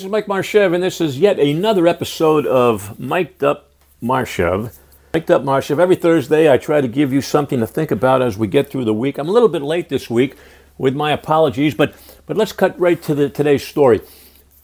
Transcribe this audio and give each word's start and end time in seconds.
This 0.00 0.06
is 0.06 0.12
Mike 0.12 0.28
Marchev, 0.28 0.72
and 0.72 0.82
this 0.82 0.98
is 1.02 1.18
yet 1.18 1.38
another 1.38 1.86
episode 1.86 2.46
of 2.46 2.98
Mic'd 2.98 3.44
Up 3.44 3.70
Marchev. 4.00 4.78
Mic'd 5.12 5.30
Up 5.30 5.44
Marchev. 5.44 5.78
Every 5.78 5.94
Thursday, 5.94 6.50
I 6.50 6.56
try 6.56 6.80
to 6.80 6.88
give 6.88 7.12
you 7.12 7.20
something 7.20 7.60
to 7.60 7.66
think 7.66 7.90
about 7.90 8.22
as 8.22 8.38
we 8.38 8.46
get 8.46 8.70
through 8.70 8.86
the 8.86 8.94
week. 8.94 9.18
I'm 9.18 9.28
a 9.28 9.30
little 9.30 9.50
bit 9.50 9.60
late 9.60 9.90
this 9.90 10.08
week, 10.08 10.36
with 10.78 10.96
my 10.96 11.12
apologies, 11.12 11.74
but 11.74 11.92
but 12.24 12.38
let's 12.38 12.52
cut 12.52 12.80
right 12.80 13.02
to 13.02 13.14
the 13.14 13.28
today's 13.28 13.62
story. 13.62 14.00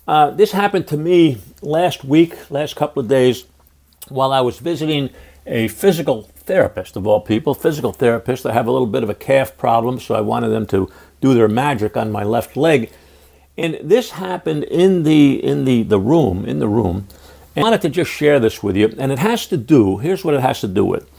Uh, 0.08 0.30
this 0.30 0.52
happened 0.52 0.88
to 0.88 0.96
me 0.96 1.36
last 1.60 2.02
week, 2.02 2.50
last 2.50 2.74
couple 2.74 3.02
of 3.02 3.06
days, 3.06 3.44
while 4.08 4.32
I 4.32 4.40
was 4.40 4.58
visiting 4.58 5.10
a 5.46 5.68
physical 5.68 6.22
therapist 6.22 6.96
of 6.96 7.06
all 7.06 7.20
people, 7.20 7.52
physical 7.52 7.92
therapist. 7.92 8.46
I 8.46 8.54
have 8.54 8.68
a 8.68 8.72
little 8.72 8.86
bit 8.86 9.02
of 9.02 9.10
a 9.10 9.14
calf 9.14 9.58
problem, 9.58 10.00
so 10.00 10.14
I 10.14 10.22
wanted 10.22 10.48
them 10.48 10.64
to 10.68 10.90
do 11.20 11.34
their 11.34 11.46
magic 11.46 11.94
on 11.94 12.10
my 12.10 12.22
left 12.22 12.56
leg. 12.56 12.90
And 13.58 13.78
this 13.82 14.10
happened 14.10 14.64
in 14.64 15.02
the 15.02 15.42
in 15.42 15.64
the, 15.64 15.82
the 15.82 15.98
room, 15.98 16.44
in 16.44 16.58
the 16.58 16.68
room. 16.68 17.08
And 17.54 17.64
I 17.64 17.70
wanted 17.70 17.82
to 17.82 17.88
just 17.88 18.10
share 18.10 18.38
this 18.38 18.62
with 18.62 18.76
you. 18.76 18.94
And 18.98 19.10
it 19.10 19.18
has 19.18 19.46
to 19.46 19.56
do, 19.56 19.96
here's 19.96 20.24
what 20.24 20.34
it 20.34 20.40
has 20.40 20.60
to 20.60 20.68
do 20.68 20.84
with. 20.84 21.10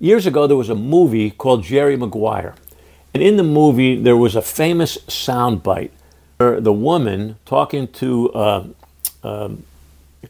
Years 0.00 0.26
ago 0.26 0.46
there 0.46 0.56
was 0.56 0.68
a 0.68 0.74
movie 0.74 1.30
called 1.30 1.62
Jerry 1.62 1.96
Maguire. 1.96 2.54
And 3.14 3.22
in 3.22 3.36
the 3.36 3.44
movie 3.44 4.00
there 4.00 4.16
was 4.16 4.34
a 4.34 4.42
famous 4.42 4.98
soundbite 5.06 5.90
where 6.38 6.60
the 6.60 6.72
woman 6.72 7.36
talking 7.44 7.88
to 7.88 8.32
uh, 8.32 8.66
uh, 9.22 9.50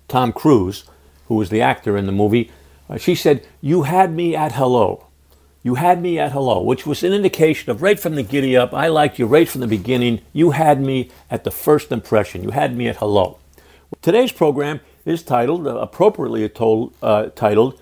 Tom 0.09 0.33
Cruise, 0.33 0.84
who 1.27 1.37
was 1.37 1.48
the 1.48 1.62
actor 1.62 1.97
in 1.97 2.06
the 2.06 2.12
movie, 2.12 2.51
uh, 2.89 2.98
she 2.98 3.15
said, 3.15 3.47
You 3.61 3.83
had 3.83 4.12
me 4.12 4.37
at 4.37 4.53
hello. 4.53 5.08
You 5.69 5.75
had 5.75 6.01
me 6.01 6.19
at 6.19 6.33
hello, 6.33 6.63
which 6.63 6.87
was 6.87 7.03
an 7.03 7.13
indication 7.13 7.71
of 7.71 7.83
right 7.83 8.01
from 8.01 8.15
the 8.15 8.23
giddy 8.23 8.57
up, 8.57 8.73
I 8.73 8.89
liked 8.89 9.19
you 9.19 9.27
right 9.27 9.47
from 9.47 9.61
the 9.61 9.67
beginning. 9.67 10.23
You 10.33 10.53
had 10.53 10.81
me 10.81 11.11
at 11.31 11.45
the 11.45 11.51
first 11.51 11.93
impression. 11.93 12.43
You 12.43 12.53
had 12.53 12.75
me 12.75 12.89
at 12.89 12.97
hello. 12.97 13.37
Today's 14.01 14.33
program 14.33 14.81
is 15.05 15.23
titled, 15.23 15.67
uh, 15.67 15.77
appropriately 15.77 16.49
told, 16.49 16.95
uh, 17.03 17.27
titled, 17.37 17.79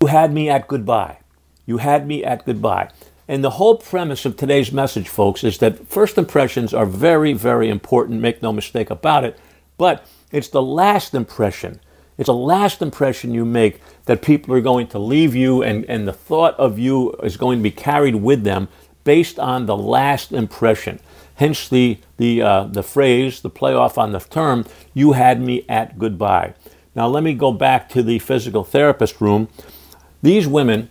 You 0.00 0.08
Had 0.08 0.32
Me 0.32 0.50
at 0.50 0.66
Goodbye. 0.66 1.18
You 1.66 1.76
Had 1.76 2.04
Me 2.04 2.24
at 2.24 2.44
Goodbye. 2.44 2.90
And 3.28 3.44
the 3.44 3.50
whole 3.50 3.76
premise 3.76 4.24
of 4.24 4.36
today's 4.36 4.72
message, 4.72 5.08
folks, 5.08 5.44
is 5.44 5.58
that 5.58 5.86
first 5.86 6.18
impressions 6.18 6.74
are 6.74 6.84
very, 6.84 7.32
very 7.32 7.68
important, 7.68 8.20
make 8.20 8.42
no 8.42 8.52
mistake 8.52 8.90
about 8.90 9.22
it, 9.22 9.38
but 9.78 10.04
it's 10.32 10.48
the 10.48 10.62
last 10.62 11.14
impression 11.14 11.78
it's 12.20 12.28
a 12.28 12.34
last 12.34 12.82
impression 12.82 13.32
you 13.32 13.46
make 13.46 13.80
that 14.04 14.20
people 14.20 14.54
are 14.54 14.60
going 14.60 14.86
to 14.88 14.98
leave 14.98 15.34
you, 15.34 15.62
and, 15.62 15.86
and 15.86 16.06
the 16.06 16.12
thought 16.12 16.54
of 16.60 16.78
you 16.78 17.12
is 17.22 17.38
going 17.38 17.60
to 17.60 17.62
be 17.62 17.70
carried 17.70 18.16
with 18.16 18.44
them 18.44 18.68
based 19.04 19.38
on 19.38 19.64
the 19.64 19.76
last 19.76 20.30
impression. 20.30 21.00
Hence 21.36 21.66
the, 21.66 21.96
the, 22.18 22.42
uh, 22.42 22.64
the 22.64 22.82
phrase, 22.82 23.40
the 23.40 23.48
playoff 23.48 23.96
on 23.96 24.12
the 24.12 24.18
term, 24.18 24.66
you 24.92 25.12
had 25.12 25.40
me 25.40 25.64
at 25.66 25.98
goodbye. 25.98 26.52
Now, 26.94 27.08
let 27.08 27.22
me 27.22 27.32
go 27.32 27.52
back 27.52 27.88
to 27.90 28.02
the 28.02 28.18
physical 28.18 28.64
therapist 28.64 29.22
room. 29.22 29.48
These 30.20 30.46
women, 30.46 30.90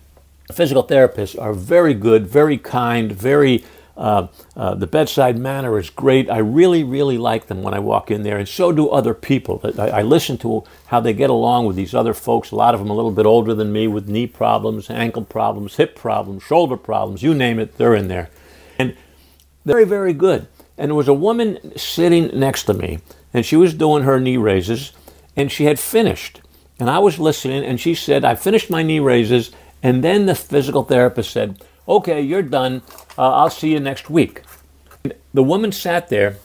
physical 0.52 0.84
therapists, 0.84 1.40
are 1.40 1.54
very 1.54 1.94
good, 1.94 2.26
very 2.26 2.58
kind, 2.58 3.12
very 3.12 3.64
uh, 4.00 4.28
uh, 4.56 4.76
the 4.76 4.88
bedside 4.88 5.38
manner 5.38 5.78
is 5.78 5.90
great. 5.90 6.30
I 6.30 6.38
really, 6.38 6.86
really 6.86 7.18
like 7.18 7.48
them 7.48 7.62
when 7.62 7.74
I 7.74 7.80
walk 7.80 8.10
in 8.10 8.24
there, 8.24 8.38
and 8.38 8.48
so 8.48 8.72
do 8.72 8.88
other 8.88 9.14
people. 9.14 9.60
I, 9.78 9.90
I, 9.90 10.02
listen 10.04 10.38
to 10.38 10.64
how 10.88 11.02
they 11.02 11.12
get 11.12 11.30
along 11.30 11.66
with 11.66 11.76
these 11.76 11.94
other 11.94 12.14
folks, 12.14 12.52
a 12.52 12.56
lot 12.56 12.74
of 12.74 12.80
them 12.80 12.90
a 12.90 12.94
little 12.94 13.12
bit 13.12 13.26
older 13.26 13.54
than 13.54 13.74
me 13.74 13.88
with 13.88 14.08
knee 14.08 14.26
problems, 14.26 14.90
ankle 14.90 15.26
problems, 15.26 15.76
hip 15.76 15.98
problems, 15.98 16.44
shoulder 16.44 16.78
problems, 16.78 17.24
you 17.24 17.34
name 17.34 17.60
it, 17.60 17.78
they're 17.78 17.94
in 17.94 18.08
there. 18.08 18.30
And 18.78 18.96
they're 19.66 19.76
very, 19.76 19.86
very 19.86 20.14
good. 20.14 20.48
And 20.78 20.92
there 20.92 20.96
was 20.96 21.10
a 21.10 21.14
woman 21.14 21.78
sitting 21.78 22.28
next 22.28 22.64
to 22.64 22.74
me, 22.74 23.00
and 23.34 23.46
she 23.46 23.58
was 23.58 23.74
doing 23.74 24.04
her 24.04 24.18
knee 24.18 24.38
raises, 24.38 24.94
and 25.36 25.52
she 25.52 25.66
had 25.66 25.78
finished. 25.78 26.40
And 26.80 26.90
I 26.90 27.00
was 27.00 27.20
listening, 27.20 27.66
and 27.66 27.78
she 27.82 27.96
said, 27.96 28.24
I 28.24 28.36
finished 28.36 28.70
my 28.70 28.82
knee 28.82 29.02
raises, 29.02 29.52
and 29.84 30.02
then 30.06 30.26
the 30.26 30.36
physical 30.36 30.84
therapist 30.84 31.32
said, 31.32 31.62
Okay, 31.90 32.22
you're 32.22 32.44
done. 32.44 32.84
Uh, 33.18 33.32
I'll 33.32 33.50
see 33.50 33.72
you 33.72 33.80
next 33.80 34.12
week. 34.12 34.44
The 35.34 35.42
woman 35.42 35.72
sat 35.72 36.10
there, 36.10 36.38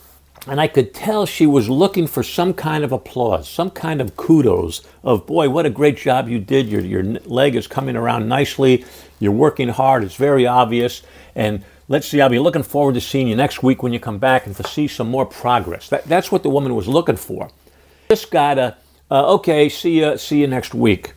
and 0.46 0.58
I 0.58 0.68
could 0.68 0.94
tell 0.94 1.26
she 1.26 1.46
was 1.46 1.68
looking 1.68 2.06
for 2.06 2.22
some 2.22 2.54
kind 2.54 2.82
of 2.82 2.92
applause, 2.92 3.46
some 3.46 3.70
kind 3.70 4.00
of 4.00 4.16
kudos 4.16 4.80
of, 5.02 5.26
boy, 5.26 5.50
what 5.50 5.66
a 5.66 5.70
great 5.70 5.98
job 5.98 6.30
you 6.30 6.38
did. 6.38 6.68
Your, 6.68 6.80
your 6.80 7.02
leg 7.02 7.56
is 7.56 7.66
coming 7.66 7.94
around 7.94 8.26
nicely. 8.26 8.86
You're 9.20 9.32
working 9.32 9.68
hard. 9.68 10.02
It's 10.02 10.16
very 10.16 10.46
obvious. 10.46 11.02
And 11.34 11.62
let's 11.88 12.08
see, 12.08 12.22
I'll 12.22 12.30
be 12.30 12.38
looking 12.38 12.62
forward 12.62 12.94
to 12.94 13.00
seeing 13.02 13.28
you 13.28 13.36
next 13.36 13.62
week 13.62 13.82
when 13.82 13.92
you 13.92 14.00
come 14.00 14.18
back 14.18 14.46
and 14.46 14.56
to 14.56 14.64
see 14.64 14.88
some 14.88 15.10
more 15.10 15.26
progress. 15.26 15.90
That, 15.90 16.04
that's 16.04 16.32
what 16.32 16.42
the 16.42 16.50
woman 16.50 16.74
was 16.74 16.88
looking 16.88 17.16
for. 17.16 17.50
Just 18.08 18.30
got 18.30 18.58
a, 18.58 18.76
uh, 19.10 19.34
okay, 19.34 19.68
see 19.68 20.00
you, 20.00 20.16
see 20.16 20.40
you 20.40 20.46
next 20.46 20.74
week. 20.74 21.12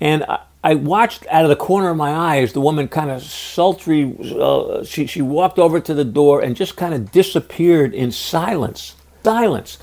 And 0.00 0.22
I, 0.24 0.40
I 0.68 0.74
watched 0.74 1.26
out 1.30 1.46
of 1.46 1.48
the 1.48 1.56
corner 1.56 1.88
of 1.88 1.96
my 1.96 2.12
eyes 2.12 2.52
the 2.52 2.60
woman 2.60 2.88
kind 2.88 3.10
of 3.10 3.22
sultry, 3.22 4.14
uh, 4.38 4.84
she, 4.84 5.06
she 5.06 5.22
walked 5.22 5.58
over 5.58 5.80
to 5.80 5.94
the 5.94 6.04
door 6.04 6.42
and 6.42 6.54
just 6.54 6.76
kind 6.76 6.92
of 6.92 7.10
disappeared 7.10 7.94
in 7.94 8.12
silence. 8.12 8.94
Silence. 9.24 9.78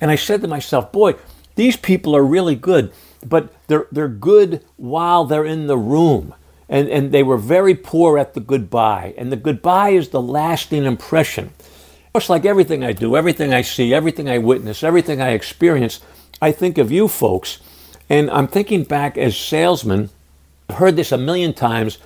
And 0.00 0.08
I 0.08 0.14
said 0.14 0.40
to 0.42 0.46
myself, 0.46 0.92
boy, 0.92 1.16
these 1.56 1.76
people 1.76 2.14
are 2.14 2.22
really 2.22 2.54
good, 2.54 2.92
but 3.26 3.52
they're, 3.66 3.88
they're 3.90 4.06
good 4.06 4.64
while 4.76 5.24
they're 5.24 5.44
in 5.44 5.66
the 5.66 5.76
room. 5.76 6.32
And, 6.68 6.88
and 6.88 7.10
they 7.10 7.24
were 7.24 7.36
very 7.36 7.74
poor 7.74 8.16
at 8.16 8.34
the 8.34 8.40
goodbye. 8.40 9.14
And 9.18 9.32
the 9.32 9.36
goodbye 9.36 9.90
is 9.90 10.10
the 10.10 10.22
lasting 10.22 10.84
impression. 10.84 11.50
Just 12.14 12.30
like 12.30 12.44
everything 12.44 12.84
I 12.84 12.92
do, 12.92 13.16
everything 13.16 13.52
I 13.52 13.62
see, 13.62 13.92
everything 13.92 14.30
I 14.30 14.38
witness, 14.38 14.84
everything 14.84 15.20
I 15.20 15.30
experience, 15.30 15.98
I 16.40 16.52
think 16.52 16.78
of 16.78 16.92
you 16.92 17.08
folks 17.08 17.58
and 18.10 18.28
I'm 18.28 18.48
thinking 18.48 18.82
back 18.82 19.16
as 19.16 19.36
salesmen, 19.36 20.10
I've 20.70 20.76
heard 20.76 20.94
this 20.94 21.10
a 21.10 21.18
million 21.18 21.52
times. 21.52 21.98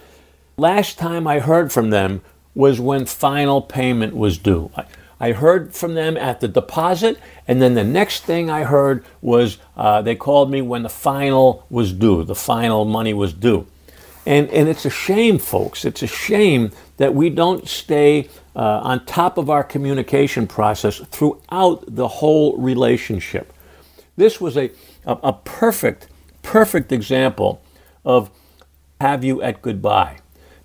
Last 0.56 0.96
time 0.96 1.26
I 1.26 1.40
heard 1.40 1.70
from 1.70 1.90
them 1.90 2.22
was 2.54 2.80
when 2.80 3.04
final 3.04 3.60
payment 3.60 4.16
was 4.16 4.38
due. 4.38 4.70
I 5.20 5.32
heard 5.32 5.74
from 5.74 5.92
them 5.92 6.16
at 6.16 6.40
the 6.40 6.48
deposit, 6.48 7.18
and 7.46 7.60
then 7.60 7.74
the 7.74 7.84
next 7.84 8.24
thing 8.24 8.48
I 8.48 8.64
heard 8.64 9.04
was 9.20 9.58
uh, 9.76 10.00
they 10.00 10.16
called 10.16 10.50
me 10.50 10.62
when 10.62 10.82
the 10.82 10.88
final 10.88 11.66
was 11.68 11.92
due, 11.92 12.24
the 12.24 12.34
final 12.34 12.86
money 12.86 13.12
was 13.12 13.34
due. 13.34 13.66
And, 14.24 14.48
and 14.48 14.66
it's 14.66 14.86
a 14.86 14.90
shame, 14.90 15.38
folks. 15.38 15.84
It's 15.84 16.02
a 16.02 16.06
shame 16.06 16.70
that 16.96 17.14
we 17.14 17.28
don't 17.28 17.68
stay 17.68 18.30
uh, 18.56 18.80
on 18.82 19.04
top 19.04 19.36
of 19.36 19.50
our 19.50 19.62
communication 19.62 20.46
process 20.46 21.02
throughout 21.10 21.84
the 21.86 22.08
whole 22.08 22.56
relationship. 22.56 23.52
This 24.16 24.40
was 24.40 24.56
a, 24.56 24.70
a, 25.04 25.18
a 25.22 25.32
perfect, 25.34 26.08
perfect 26.42 26.92
example 26.92 27.60
of 28.06 28.30
have 29.00 29.24
you 29.24 29.42
at 29.42 29.62
goodbye. 29.62 30.18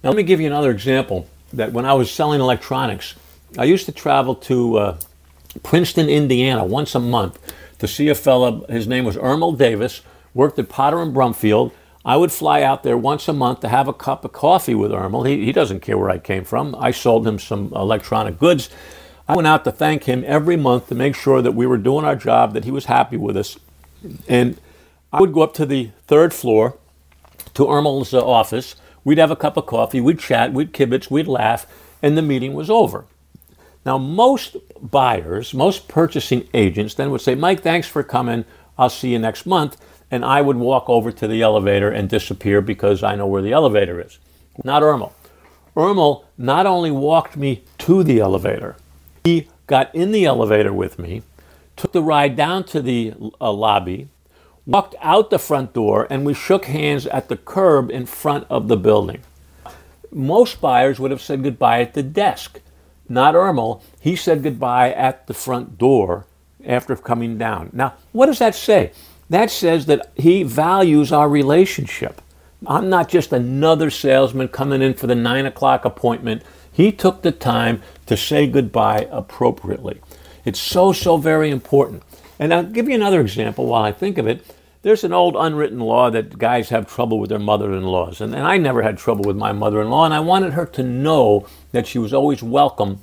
Now, 0.04 0.12
let 0.12 0.18
me 0.18 0.24
give 0.24 0.40
you 0.40 0.48
another 0.48 0.72
example 0.72 1.28
that 1.54 1.74
when 1.74 1.86
I 1.86 1.94
was 1.94 2.12
selling 2.12 2.40
electronics, 2.40 3.16
I 3.58 3.66
used 3.66 3.86
to 3.88 3.92
travel 3.92 4.36
to 4.36 4.78
uh, 4.78 4.98
Princeton, 5.64 6.10
Indiana 6.10 6.64
once 6.64 6.96
a 6.96 7.00
month 7.00 7.40
to 7.80 7.88
see 7.88 8.10
a 8.10 8.16
fellow. 8.16 8.66
His 8.68 8.88
name 8.88 9.06
was 9.06 9.18
Ermal 9.18 9.58
Davis, 9.58 10.02
worked 10.34 10.60
at 10.60 10.70
Potter 10.70 11.02
and 11.02 11.14
Brumfield. 11.14 11.72
I 12.06 12.16
would 12.16 12.32
fly 12.32 12.62
out 12.62 12.84
there 12.84 12.98
once 12.98 13.28
a 13.28 13.34
month 13.34 13.60
to 13.62 13.68
have 13.68 13.88
a 13.88 13.94
cup 13.94 14.24
of 14.24 14.32
coffee 14.32 14.76
with 14.76 14.92
Ermal. 14.92 15.28
He, 15.28 15.46
he 15.46 15.52
doesn't 15.52 15.82
care 15.82 15.98
where 15.98 16.10
I 16.10 16.18
came 16.18 16.46
from. 16.46 16.76
I 16.76 16.92
sold 16.92 17.28
him 17.28 17.40
some 17.40 17.74
electronic 17.76 18.40
goods. 18.40 18.70
I 19.28 19.36
went 19.36 19.48
out 19.48 19.64
to 19.66 19.72
thank 19.72 20.06
him 20.06 20.24
every 20.26 20.56
month 20.56 20.88
to 20.90 20.96
make 20.96 21.16
sure 21.16 21.42
that 21.42 21.52
we 21.52 21.68
were 21.68 21.78
doing 21.78 22.06
our 22.06 22.16
job, 22.16 22.54
that 22.54 22.64
he 22.64 22.72
was 22.72 22.86
happy 22.86 23.18
with 23.18 23.36
us. 23.36 23.58
And 24.28 24.60
I 25.12 25.20
would 25.20 25.34
go 25.34 25.42
up 25.42 25.54
to 25.56 25.66
the 25.66 25.92
third 26.08 26.34
floor 26.34 26.78
to 27.60 27.66
Ermal's 27.66 28.14
uh, 28.14 28.26
office. 28.26 28.78
We'd 29.04 29.18
have 29.18 29.32
a 29.32 29.36
cup 29.36 29.58
of 29.58 29.66
coffee, 29.66 30.00
we'd 30.00 30.18
chat, 30.18 30.54
we'd 30.54 30.72
kibitz, 30.72 31.12
we'd 31.12 31.28
laugh, 31.28 31.68
and 32.02 32.18
the 32.18 32.22
meeting 32.22 32.54
was 32.54 32.70
over. 32.70 33.04
Now, 33.86 33.98
most 33.98 34.56
buyers, 34.82 35.54
most 35.54 35.90
purchasing 35.90 36.48
agents 36.54 36.94
then 36.94 37.12
would 37.12 37.20
say, 37.20 37.36
Mike, 37.36 37.62
thanks 37.62 37.86
for 37.86 38.02
coming. 38.02 38.46
I'll 38.78 38.90
see 38.90 39.12
you 39.12 39.20
next 39.20 39.46
month. 39.46 39.76
And 40.10 40.24
I 40.24 40.42
would 40.42 40.56
walk 40.56 40.90
over 40.90 41.12
to 41.12 41.28
the 41.28 41.42
elevator 41.42 41.92
and 41.92 42.08
disappear 42.08 42.62
because 42.62 43.04
I 43.04 43.16
know 43.16 43.28
where 43.28 43.42
the 43.42 43.52
elevator 43.52 44.00
is. 44.00 44.20
Not 44.64 44.82
Ermal. 44.82 45.12
Ermal 45.76 46.24
not 46.38 46.66
only 46.66 46.92
walked 46.92 47.36
me 47.36 47.66
to 47.80 48.04
the 48.04 48.22
elevator, 48.22 48.78
he 49.26 49.50
got 49.68 49.94
in 49.94 50.14
the 50.14 50.24
elevator 50.24 50.72
with 50.72 50.98
me, 50.98 51.24
took 51.76 51.92
the 51.92 52.02
ride 52.02 52.38
down 52.38 52.64
to 52.66 52.82
the 52.82 53.14
uh, 53.42 53.52
lobby, 53.52 54.08
walked 54.70 54.96
out 55.02 55.30
the 55.30 55.40
front 55.40 55.74
door, 55.74 56.06
and 56.10 56.26
we 56.26 56.34
shook 56.34 56.66
hands 56.66 57.08
at 57.08 57.28
the 57.28 57.38
curb 57.38 57.90
in 57.90 58.06
front 58.06 58.46
of 58.50 58.68
the 58.68 58.78
building. 58.78 59.22
Most 60.12 60.62
buyers 60.62 61.00
would 61.00 61.12
have 61.12 61.22
said 61.22 61.44
goodbye 61.44 61.82
at 61.82 61.94
the 61.94 62.04
desk. 62.04 62.60
Not 63.08 63.34
Ermal. 63.34 63.82
He 64.00 64.16
said 64.16 64.44
goodbye 64.44 64.92
at 64.92 65.26
the 65.26 65.34
front 65.34 65.78
door 65.78 66.28
after 66.64 66.96
coming 66.96 67.38
down. 67.38 67.72
Now, 67.74 67.96
what 68.12 68.28
does 68.28 68.40
that 68.40 68.54
say? 68.54 68.92
That 69.30 69.50
says 69.50 69.88
that 69.88 70.12
he 70.16 70.44
values 70.44 71.12
our 71.12 71.30
relationship. 71.30 72.22
I'm 72.68 72.90
not 72.90 73.10
just 73.10 73.34
another 73.34 73.90
salesman 73.90 74.50
coming 74.50 74.82
in 74.82 74.94
for 74.94 75.08
the 75.08 75.16
nine 75.16 75.46
o'clock 75.46 75.86
appointment 75.86 76.44
he 76.72 76.92
took 76.92 77.24
the 77.24 77.32
time 77.32 77.82
to 78.06 78.16
say 78.16 78.48
goodbye 78.48 79.08
appropriately. 79.12 80.00
It's 80.46 80.60
so, 80.62 80.94
so 80.94 81.18
very 81.18 81.50
important. 81.50 82.04
And 82.40 82.54
I'll 82.54 82.64
give 82.64 82.88
you 82.88 82.96
another 82.96 83.20
example 83.20 83.66
while 83.66 83.84
I 83.84 83.92
think 83.92 84.18
of 84.18 84.28
it. 84.28 84.46
There's 84.82 85.04
an 85.04 85.12
old 85.12 85.36
unwritten 85.38 85.82
law 85.82 86.10
that 86.10 86.38
guys 86.38 86.70
have 86.70 86.88
trouble 86.88 87.20
with 87.20 87.30
their 87.30 87.38
mother 87.38 87.74
in 87.74 87.84
laws. 87.84 88.22
And, 88.22 88.34
and 88.34 88.48
I 88.48 88.58
never 88.58 88.82
had 88.82 88.98
trouble 88.98 89.26
with 89.26 89.36
my 89.36 89.52
mother 89.52 89.82
in 89.82 89.90
law, 89.90 90.06
and 90.06 90.14
I 90.14 90.22
wanted 90.22 90.54
her 90.54 90.66
to 90.68 90.84
know 90.84 91.46
that 91.74 91.86
she 91.86 92.00
was 92.00 92.14
always 92.14 92.42
welcome 92.42 93.02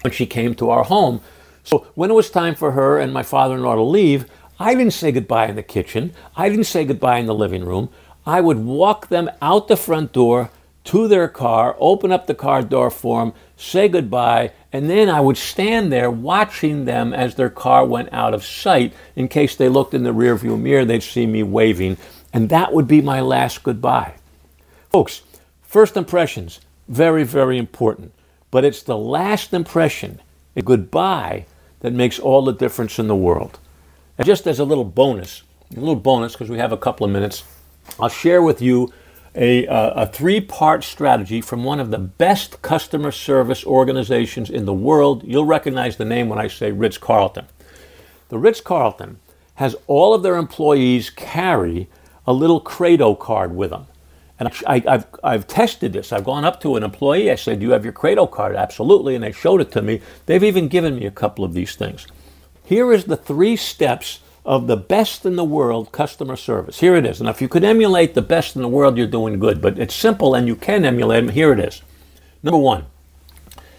when 0.00 0.14
she 0.14 0.24
came 0.24 0.54
to 0.54 0.70
our 0.70 0.84
home. 0.84 1.20
So 1.64 1.86
when 1.94 2.10
it 2.10 2.14
was 2.14 2.30
time 2.30 2.54
for 2.54 2.70
her 2.70 2.98
and 2.98 3.12
my 3.12 3.22
father 3.22 3.56
in 3.56 3.62
law 3.62 3.74
to 3.74 3.82
leave, 3.82 4.24
I 4.58 4.74
didn't 4.74 4.94
say 4.94 5.12
goodbye 5.12 5.48
in 5.48 5.56
the 5.56 5.62
kitchen. 5.62 6.14
I 6.34 6.48
didn't 6.48 6.64
say 6.64 6.86
goodbye 6.86 7.18
in 7.18 7.26
the 7.26 7.34
living 7.34 7.66
room. 7.66 7.90
I 8.24 8.40
would 8.40 8.64
walk 8.64 9.08
them 9.08 9.30
out 9.42 9.68
the 9.68 9.76
front 9.76 10.14
door 10.14 10.48
to 10.88 11.06
their 11.06 11.28
car, 11.28 11.76
open 11.78 12.10
up 12.10 12.26
the 12.26 12.34
car 12.34 12.62
door 12.62 12.90
for 12.90 13.22
them, 13.22 13.34
say 13.58 13.88
goodbye, 13.88 14.52
and 14.72 14.88
then 14.88 15.10
I 15.10 15.20
would 15.20 15.36
stand 15.36 15.92
there 15.92 16.10
watching 16.10 16.86
them 16.86 17.12
as 17.12 17.34
their 17.34 17.50
car 17.50 17.84
went 17.84 18.10
out 18.10 18.32
of 18.32 18.42
sight. 18.42 18.94
In 19.14 19.28
case 19.28 19.54
they 19.54 19.68
looked 19.68 19.92
in 19.92 20.02
the 20.02 20.14
rearview 20.14 20.58
mirror, 20.58 20.86
they'd 20.86 21.02
see 21.02 21.26
me 21.26 21.42
waving, 21.42 21.98
and 22.32 22.48
that 22.48 22.72
would 22.72 22.88
be 22.88 23.02
my 23.02 23.20
last 23.20 23.62
goodbye. 23.62 24.14
Folks, 24.90 25.20
first 25.60 25.94
impressions, 25.94 26.60
very, 26.88 27.22
very 27.22 27.58
important. 27.58 28.12
But 28.50 28.64
it's 28.64 28.82
the 28.82 28.96
last 28.96 29.52
impression, 29.52 30.22
a 30.56 30.62
goodbye, 30.62 31.44
that 31.80 31.92
makes 31.92 32.18
all 32.18 32.42
the 32.42 32.52
difference 32.52 32.98
in 32.98 33.08
the 33.08 33.14
world. 33.14 33.58
And 34.16 34.26
just 34.26 34.46
as 34.46 34.58
a 34.58 34.64
little 34.64 34.84
bonus, 34.84 35.42
a 35.76 35.80
little 35.80 35.96
bonus, 35.96 36.32
because 36.32 36.48
we 36.48 36.56
have 36.56 36.72
a 36.72 36.78
couple 36.78 37.04
of 37.04 37.12
minutes, 37.12 37.44
I'll 38.00 38.08
share 38.08 38.40
with 38.40 38.62
you 38.62 38.90
a, 39.34 39.66
uh, 39.66 40.02
a 40.02 40.06
three 40.06 40.40
part 40.40 40.84
strategy 40.84 41.40
from 41.40 41.64
one 41.64 41.80
of 41.80 41.90
the 41.90 41.98
best 41.98 42.62
customer 42.62 43.12
service 43.12 43.64
organizations 43.64 44.50
in 44.50 44.64
the 44.64 44.74
world. 44.74 45.22
You'll 45.24 45.44
recognize 45.44 45.96
the 45.96 46.04
name 46.04 46.28
when 46.28 46.38
I 46.38 46.48
say 46.48 46.72
Ritz 46.72 46.98
Carlton. 46.98 47.46
The 48.28 48.38
Ritz 48.38 48.60
Carlton 48.60 49.18
has 49.54 49.76
all 49.86 50.14
of 50.14 50.22
their 50.22 50.36
employees 50.36 51.10
carry 51.10 51.88
a 52.26 52.32
little 52.32 52.60
Credo 52.60 53.14
card 53.14 53.54
with 53.54 53.70
them. 53.70 53.86
And 54.38 54.52
I, 54.66 54.78
have 54.80 55.08
I've 55.24 55.46
tested 55.48 55.92
this. 55.92 56.12
I've 56.12 56.24
gone 56.24 56.44
up 56.44 56.60
to 56.60 56.76
an 56.76 56.84
employee. 56.84 57.30
I 57.30 57.34
said, 57.34 57.58
Do 57.58 57.66
you 57.66 57.72
have 57.72 57.84
your 57.84 57.92
Credo 57.92 58.26
card? 58.26 58.54
Absolutely. 58.54 59.14
And 59.14 59.24
they 59.24 59.32
showed 59.32 59.60
it 59.60 59.72
to 59.72 59.82
me. 59.82 60.00
They've 60.26 60.44
even 60.44 60.68
given 60.68 60.96
me 60.96 61.06
a 61.06 61.10
couple 61.10 61.44
of 61.44 61.54
these 61.54 61.74
things. 61.74 62.06
Here 62.64 62.92
is 62.92 63.04
the 63.04 63.16
three 63.16 63.56
steps 63.56 64.20
of 64.48 64.66
the 64.66 64.78
best 64.78 65.26
in 65.26 65.36
the 65.36 65.44
world 65.44 65.92
customer 65.92 66.34
service. 66.34 66.80
Here 66.80 66.96
it 66.96 67.04
is. 67.04 67.20
And 67.20 67.28
if 67.28 67.42
you 67.42 67.48
could 67.48 67.64
emulate 67.64 68.14
the 68.14 68.22
best 68.22 68.56
in 68.56 68.62
the 68.62 68.68
world, 68.68 68.96
you're 68.96 69.06
doing 69.06 69.38
good. 69.38 69.60
But 69.60 69.78
it's 69.78 69.94
simple 69.94 70.34
and 70.34 70.46
you 70.46 70.56
can 70.56 70.86
emulate 70.86 71.26
them. 71.26 71.34
Here 71.34 71.52
it 71.52 71.60
is. 71.60 71.82
Number 72.42 72.56
one, 72.56 72.86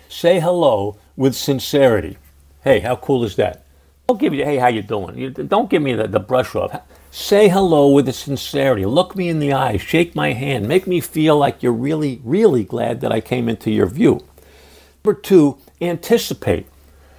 say 0.10 0.39
hello 0.39 1.00
with 1.18 1.33
sincerity. 1.33 2.19
Hey, 2.63 2.81
how 2.81 2.98
cool 2.98 3.24
is 3.24 3.36
that? 3.38 3.66
Don't 4.07 4.19
give 4.19 4.31
you, 4.31 4.45
hey, 4.45 4.57
how 4.57 4.68
you 4.68 4.83
doing? 4.83 5.18
You, 5.18 5.31
don't 5.31 5.71
give 5.71 5.81
me 5.81 5.94
the, 5.94 6.07
the 6.07 6.19
brush 6.19 6.54
off. 6.54 6.80
Say 7.10 7.48
hello 7.48 7.89
with 7.89 8.07
a 8.07 8.13
sincerity. 8.13 8.86
Look 8.86 9.16
me 9.16 9.27
in 9.27 9.39
the 9.39 9.54
eyes. 9.54 9.81
Shake 9.81 10.13
my 10.13 10.33
hand. 10.33 10.68
Make 10.68 10.86
me 10.86 11.00
feel 11.01 11.36
like 11.36 11.63
you're 11.63 11.74
really, 11.74 12.21
really 12.24 12.63
glad 12.63 13.01
that 13.01 13.12
I 13.12 13.21
came 13.21 13.50
into 13.50 13.71
your 13.71 13.88
view. 13.88 14.24
Number 15.04 15.19
two, 15.19 15.57
anticipate. 15.81 16.68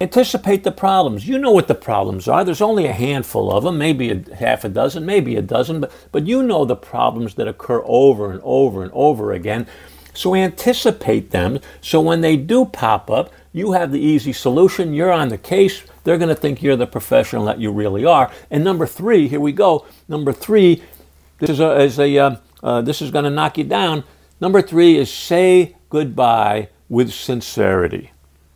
Anticipate 0.01 0.63
the 0.63 0.71
problems. 0.71 1.27
You 1.27 1.37
know 1.37 1.51
what 1.51 1.67
the 1.67 1.75
problems 1.75 2.27
are. 2.27 2.43
There's 2.43 2.59
only 2.59 2.87
a 2.87 2.91
handful 2.91 3.51
of 3.51 3.63
them, 3.63 3.77
maybe 3.77 4.09
a 4.09 4.35
half 4.35 4.63
a 4.63 4.69
dozen, 4.69 5.05
maybe 5.05 5.35
a 5.35 5.43
dozen, 5.43 5.79
but, 5.79 5.91
but 6.11 6.25
you 6.25 6.41
know 6.41 6.65
the 6.65 6.75
problems 6.75 7.35
that 7.35 7.47
occur 7.47 7.83
over 7.85 8.31
and 8.31 8.41
over 8.43 8.81
and 8.81 8.91
over 8.95 9.31
again. 9.31 9.67
So 10.15 10.33
anticipate 10.33 11.29
them 11.29 11.59
so 11.81 12.01
when 12.01 12.21
they 12.21 12.35
do 12.35 12.65
pop 12.65 13.11
up, 13.11 13.31
you 13.53 13.73
have 13.73 13.91
the 13.91 13.99
easy 13.99 14.33
solution. 14.33 14.95
You're 14.95 15.11
on 15.11 15.29
the 15.29 15.37
case. 15.37 15.83
They're 16.03 16.17
going 16.17 16.29
to 16.29 16.35
think 16.35 16.63
you're 16.63 16.75
the 16.75 16.87
professional 16.87 17.45
that 17.45 17.59
you 17.59 17.71
really 17.71 18.03
are. 18.03 18.31
And 18.49 18.63
number 18.63 18.87
three, 18.87 19.27
here 19.27 19.39
we 19.39 19.51
go. 19.51 19.85
Number 20.07 20.33
three, 20.33 20.81
this 21.37 21.51
is 21.51 21.59
a, 21.59 21.79
is 21.79 21.99
a 21.99 22.17
uh, 22.17 22.35
uh, 22.63 22.81
this 22.81 23.03
is 23.03 23.11
going 23.11 23.25
to 23.25 23.29
knock 23.29 23.59
you 23.59 23.65
down. 23.65 24.03
Number 24.39 24.63
three 24.63 24.97
is 24.97 25.13
say 25.13 25.75
goodbye 25.91 26.69
with 26.89 27.13
sincerity. 27.13 28.09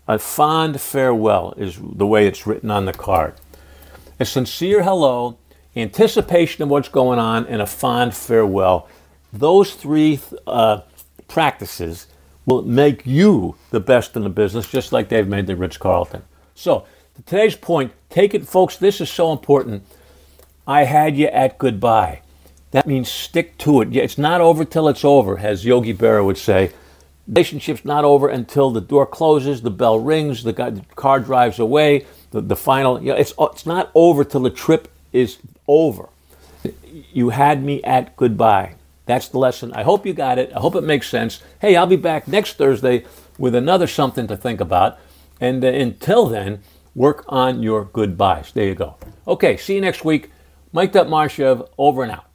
A 0.08 0.20
fond 0.20 0.80
farewell 0.80 1.54
is 1.58 1.80
the 1.82 2.06
way 2.06 2.28
it's 2.28 2.46
written 2.46 2.70
on 2.70 2.86
the 2.86 2.94
card. 2.94 3.34
A 4.20 4.26
sincere 4.26 4.84
hello, 4.84 5.38
anticipation 5.76 6.64
of 6.64 6.70
what's 6.70 6.90
going 6.90 7.18
on, 7.18 7.48
and 7.48 7.62
a 7.62 7.66
fond 7.66 8.16
farewell. 8.16 8.88
Those 9.34 9.74
three 9.74 10.20
uh, 10.46 10.82
practices 11.28 12.08
will 12.46 12.62
make 12.62 13.06
you 13.06 13.56
the 13.72 13.80
best 13.80 14.16
in 14.16 14.24
the 14.24 14.30
business, 14.30 14.70
just 14.70 14.92
like 14.92 15.10
they've 15.10 15.28
made 15.28 15.48
the 15.48 15.56
Ritz 15.56 15.78
Carlton. 15.78 16.22
So, 16.54 16.86
to 17.16 17.22
today's 17.24 17.56
point, 17.56 17.92
take 18.10 18.36
it, 18.36 18.48
folks. 18.48 18.78
This 18.78 19.02
is 19.02 19.10
so 19.10 19.32
important. 19.32 19.84
I 20.68 20.84
had 20.84 21.18
you 21.18 21.28
at 21.28 21.58
goodbye. 21.58 22.22
That 22.72 22.86
means 22.86 23.10
stick 23.10 23.58
to 23.60 23.82
it. 23.82 23.96
It's 23.96 24.18
not 24.18 24.42
over 24.42 24.66
till 24.66 24.88
it's 24.88 25.04
over, 25.04 25.40
as 25.40 25.66
Yogi 25.66 25.94
Berra 25.94 26.24
would 26.24 26.38
say 26.38 26.72
relationship's 27.28 27.86
not 27.86 28.04
over 28.04 28.28
until 28.28 28.72
the 28.72 28.82
door 28.82 29.06
closes, 29.06 29.62
the 29.62 29.72
bell 29.72 30.00
rings, 30.00 30.44
the, 30.44 30.54
guy, 30.54 30.70
the 30.70 30.82
car 30.96 31.20
drives 31.20 31.60
away, 31.60 32.06
the, 32.32 32.42
the 32.42 32.56
final, 32.56 33.02
you 33.02 33.10
know, 33.10 33.16
it's, 33.16 33.34
it's 33.40 33.66
not 33.66 33.92
over 33.96 34.24
till 34.24 34.42
the 34.42 34.50
trip 34.50 34.92
is 35.12 35.38
over. 35.68 36.10
You 37.14 37.30
had 37.30 37.64
me 37.64 37.84
at 37.84 38.16
goodbye. 38.16 38.76
That's 39.06 39.28
the 39.28 39.38
lesson. 39.38 39.72
I 39.74 39.84
hope 39.84 40.06
you 40.06 40.14
got 40.14 40.40
it. 40.40 40.52
I 40.56 40.60
hope 40.60 40.76
it 40.76 40.82
makes 40.82 41.08
sense. 41.08 41.42
Hey, 41.60 41.76
I'll 41.76 41.86
be 41.86 41.96
back 41.96 42.28
next 42.28 42.54
Thursday 42.58 43.06
with 43.38 43.54
another 43.54 43.88
something 43.88 44.28
to 44.28 44.38
think 44.38 44.60
about. 44.60 44.98
And 45.40 45.64
uh, 45.64 45.68
until 45.68 46.26
then, 46.28 46.64
work 46.96 47.24
on 47.28 47.62
your 47.62 47.86
goodbyes. 47.86 48.52
There 48.52 48.66
you 48.66 48.76
go. 48.76 48.96
Okay, 49.28 49.58
see 49.58 49.76
you 49.76 49.82
next 49.82 50.04
week. 50.04 50.32
Mike 50.72 50.94
Marchev, 50.94 51.70
over 51.78 52.04
and 52.04 52.12
out. 52.12 52.26